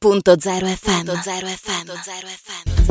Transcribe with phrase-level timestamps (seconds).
[0.00, 1.10] FM.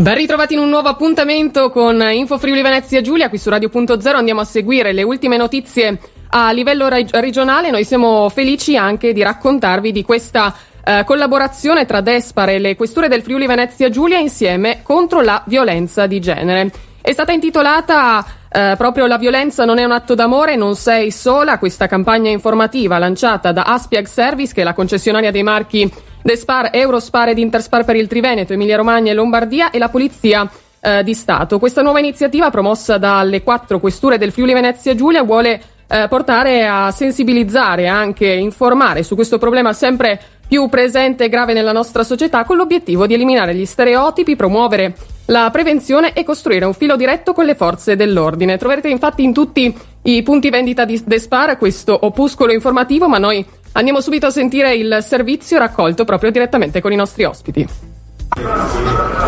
[0.01, 4.41] Ben ritrovati in un nuovo appuntamento con Info Friuli Venezia Giulia, qui su Radio.0 andiamo
[4.41, 6.01] a seguire le ultime notizie
[6.31, 7.71] a livello regionale.
[7.71, 13.07] Noi siamo felici anche di raccontarvi di questa eh, collaborazione tra Despar e le questure
[13.07, 16.69] del Friuli Venezia Giulia insieme contro la violenza di genere.
[16.99, 21.57] È stata intitolata eh, proprio La violenza non è un atto d'amore, non sei sola,
[21.57, 25.89] questa campagna informativa lanciata da Aspiag Service, che è la concessionaria dei marchi
[26.27, 30.45] Despar, Eurospar ed Interspar per il Triveneto, Emilia Romagna e Lombardia e la Polizia
[30.81, 31.57] eh, di Stato.
[31.57, 36.91] Questa nuova iniziativa, promossa dalle quattro questure del Friuli Venezia Giulia, vuole eh, portare a
[36.91, 42.43] sensibilizzare e anche informare su questo problema sempre più presente e grave nella nostra società
[42.43, 44.95] con l'obiettivo di eliminare gli stereotipi, promuovere
[45.27, 48.57] la prevenzione e costruire un filo diretto con le forze dell'ordine.
[48.57, 54.01] Troverete infatti in tutti i punti vendita di Despar questo opuscolo informativo, ma noi Andiamo
[54.01, 57.95] subito a sentire il servizio raccolto proprio direttamente con i nostri ospiti.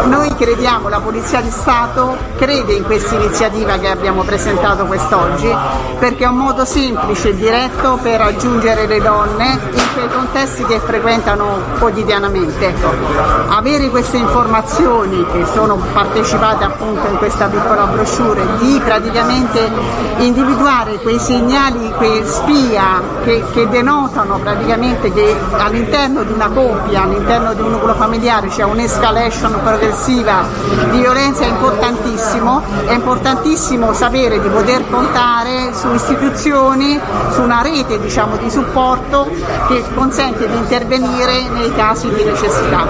[0.06, 5.56] Noi crediamo, la Polizia di Stato crede in questa iniziativa che abbiamo presentato quest'oggi
[5.98, 10.80] perché è un modo semplice e diretto per raggiungere le donne in quei contesti che
[10.80, 12.74] frequentano quotidianamente.
[13.48, 19.72] Avere queste informazioni che sono partecipate appunto in questa piccola brochure, di praticamente
[20.18, 27.54] individuare quei segnali, quei spia che, che denotano praticamente che all'interno di una coppia, all'interno
[27.54, 30.46] di un nucleo familiare c'è un un'escalation progressiva
[30.92, 37.00] di violenza è importantissimo, è importantissimo sapere di poter contare su istituzioni,
[37.32, 39.28] su una rete diciamo, di supporto
[39.68, 42.88] che consente di intervenire nei casi di necessità.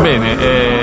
[0.00, 0.73] Bene, eh,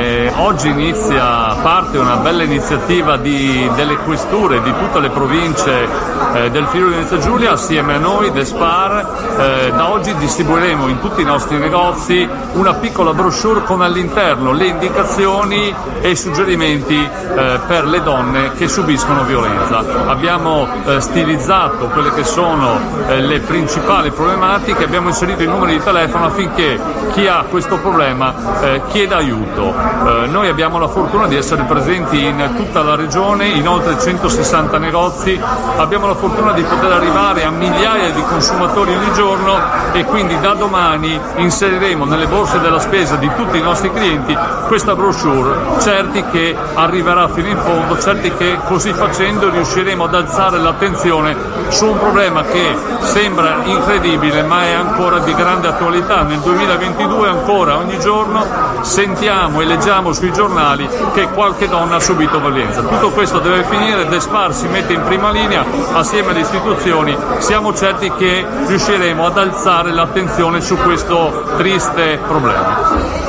[0.52, 5.88] oggi inizia, parte una bella iniziativa di, delle questure di tutte le province
[6.34, 9.30] eh, del Friuli Venezia Giulia assieme a noi, Despar.
[9.38, 14.66] Eh, da oggi distribuiremo in tutti i nostri negozi una piccola brochure con all'interno le
[14.66, 19.86] indicazioni e i suggerimenti eh, per le donne che subiscono violenza.
[20.08, 22.78] Abbiamo eh, stilizzato quelle che sono
[23.08, 26.78] eh, le principali problematiche, abbiamo inserito i numeri di telefono affinché
[27.14, 29.74] chi ha questo problema eh, chieda aiuto.
[30.06, 34.80] Eh, noi abbiamo la fortuna di essere presenti in tutta la regione, in oltre 160
[34.80, 35.40] negozi,
[35.78, 39.56] abbiamo la fortuna di poter arrivare a migliaia di consumatori ogni giorno
[39.92, 44.36] e quindi da domani inseriremo nelle borse della spesa di tutti i nostri clienti
[44.66, 50.58] questa brochure, certi che arriverà fino in fondo, certi che così facendo riusciremo ad alzare
[50.58, 51.36] l'attenzione
[51.68, 56.24] su un problema che sembra incredibile ma è ancora di grande attualità.
[56.24, 58.44] Nel 2022 ancora ogni giorno
[58.82, 62.82] sentiamo e leggiamo sui giornali che qualche donna ha subito violenza.
[62.82, 68.12] Tutto questo deve finire, Despar si mette in prima linea assieme alle istituzioni, siamo certi
[68.14, 73.21] che riusciremo ad alzare l'attenzione su questo triste problema.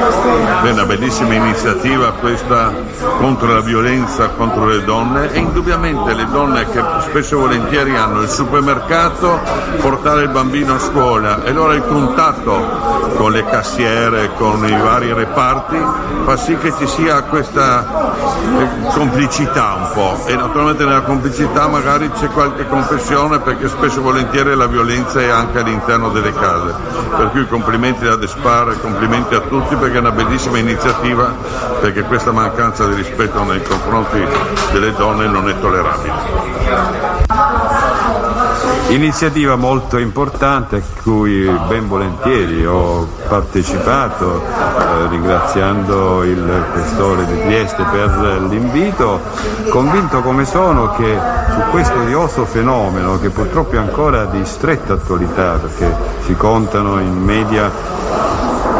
[0.00, 2.72] È una bellissima iniziativa questa
[3.18, 8.22] contro la violenza contro le donne e indubbiamente le donne che spesso e volentieri hanno
[8.22, 9.40] il supermercato,
[9.80, 11.42] portare il bambino a scuola.
[11.44, 15.76] E allora il contatto con le cassiere, con i vari reparti
[16.24, 17.84] fa sì che ci sia questa
[18.58, 24.02] eh, complicità un po' e naturalmente nella complicità magari c'è qualche confessione perché spesso e
[24.02, 26.74] volentieri la violenza è anche all'interno delle case.
[27.16, 31.34] Per cui complimenti da Despar, complimenti a tutti perché è una bellissima iniziativa
[31.80, 34.24] perché questa mancanza di rispetto nei confronti
[34.70, 36.48] delle donne non è tollerabile.
[38.90, 47.82] Iniziativa molto importante a cui ben volentieri ho partecipato, eh, ringraziando il questore di Trieste
[47.84, 49.20] per l'invito,
[49.70, 51.18] convinto come sono che
[51.52, 55.92] su questo odioso fenomeno, che purtroppo è ancora di stretta attualità, perché
[56.24, 57.70] si contano in media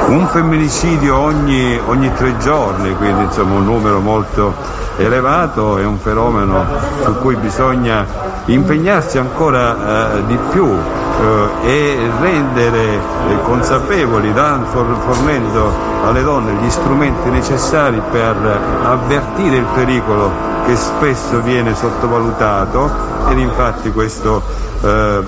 [0.09, 4.55] un femminicidio ogni, ogni, tre giorni, quindi insomma un numero molto
[4.97, 6.65] elevato, è un fenomeno
[7.03, 8.05] su cui bisogna
[8.47, 13.01] impegnarsi ancora eh, di più eh, e rendere eh,
[13.45, 15.73] consapevoli, fornendo
[16.05, 18.37] alle donne gli strumenti necessari per
[18.83, 22.91] avvertire il pericolo che spesso viene sottovalutato
[23.29, 24.43] ed infatti questo
[24.83, 25.23] eh,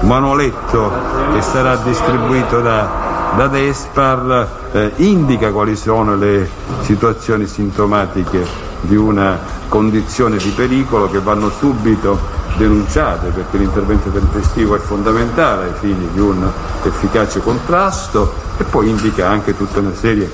[0.00, 0.92] manualetto
[1.32, 6.48] che sarà distribuito da da Despar eh, indica quali sono le
[6.80, 8.44] situazioni sintomatiche
[8.80, 9.38] di una
[9.68, 12.18] condizione di pericolo che vanno subito
[12.56, 16.48] denunciate perché l'intervento tempestivo è fondamentale ai fini di un
[16.82, 20.30] efficace contrasto e poi indica anche tutta una serie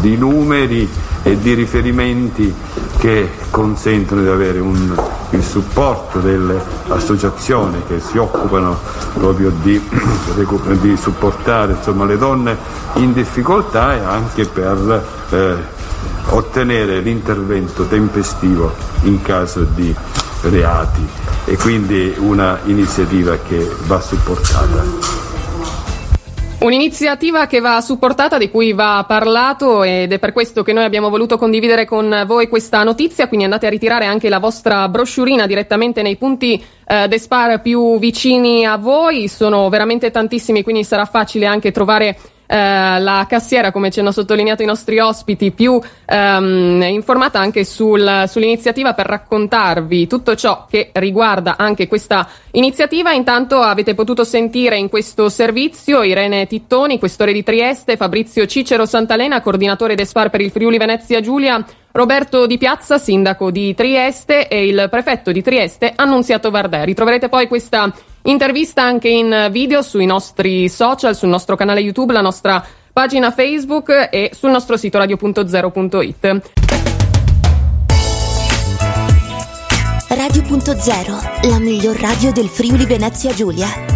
[0.00, 0.88] di numeri
[1.22, 2.52] e di riferimenti
[2.98, 4.94] che consentono di avere un,
[5.30, 8.78] il supporto delle associazioni che si occupano
[9.14, 9.80] proprio di,
[10.80, 12.56] di supportare insomma, le donne
[12.94, 15.54] in difficoltà e anche per eh,
[16.30, 19.94] ottenere l'intervento tempestivo in caso di
[20.42, 21.06] reati
[21.44, 25.27] e quindi una iniziativa che va supportata.
[26.60, 31.08] Un'iniziativa che va supportata, di cui va parlato ed è per questo che noi abbiamo
[31.08, 36.02] voluto condividere con voi questa notizia, quindi andate a ritirare anche la vostra broschurina direttamente
[36.02, 41.70] nei punti eh, Despar più vicini a voi, sono veramente tantissimi, quindi sarà facile anche
[41.70, 42.18] trovare
[42.50, 48.24] eh, la cassiera, come ci hanno sottolineato i nostri ospiti, più ehm, informata anche sul,
[48.26, 53.12] sull'iniziativa per raccontarvi tutto ciò che riguarda anche questa iniziativa.
[53.12, 59.42] Intanto avete potuto sentire in questo servizio Irene Tittoni, questore di Trieste, Fabrizio Cicero Santalena,
[59.42, 61.62] coordinatore d'Espar per il Friuli Venezia Giulia,
[61.92, 66.84] Roberto Di Piazza, sindaco di Trieste, e il prefetto di Trieste, Annunziato Vardè.
[66.84, 67.92] Ritroverete poi questa
[68.28, 74.08] Intervista anche in video sui nostri social, sul nostro canale YouTube, la nostra pagina Facebook
[74.10, 76.50] e sul nostro sito radio.0.it.
[80.08, 83.87] Radio.0, la miglior radio del Friuli Venezia Giulia.